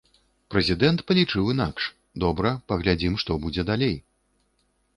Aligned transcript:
Прэзідэнт 0.53 1.03
палічыў 1.11 1.51
інакш, 1.53 1.83
добра, 2.25 2.55
паглядзім, 2.73 3.13
што 3.25 3.31
будзе 3.47 3.69
далей. 3.71 3.95